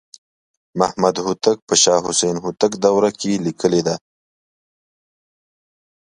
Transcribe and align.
محمدهوتک 0.79 1.57
په 1.67 1.75
شاه 1.83 1.99
حسین 2.07 2.35
هوتک 2.43 2.71
دوره 2.85 3.09
کې 3.19 3.41
لیکلې 3.45 3.81
ده. 3.87 3.95